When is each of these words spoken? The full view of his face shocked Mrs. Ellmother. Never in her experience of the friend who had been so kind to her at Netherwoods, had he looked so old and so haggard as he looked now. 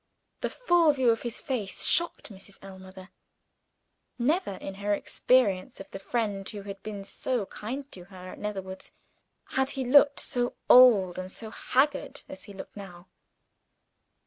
The 0.39 0.49
full 0.49 0.91
view 0.93 1.11
of 1.11 1.21
his 1.21 1.37
face 1.37 1.85
shocked 1.85 2.31
Mrs. 2.33 2.57
Ellmother. 2.63 3.11
Never 4.17 4.53
in 4.53 4.73
her 4.81 4.95
experience 4.95 5.79
of 5.79 5.91
the 5.91 5.99
friend 5.99 6.49
who 6.49 6.63
had 6.63 6.81
been 6.81 7.03
so 7.03 7.45
kind 7.45 7.85
to 7.91 8.05
her 8.05 8.29
at 8.31 8.39
Netherwoods, 8.39 8.93
had 9.49 9.69
he 9.77 9.85
looked 9.85 10.19
so 10.19 10.55
old 10.67 11.19
and 11.19 11.31
so 11.31 11.51
haggard 11.51 12.23
as 12.27 12.45
he 12.45 12.53
looked 12.53 12.75
now. 12.75 13.09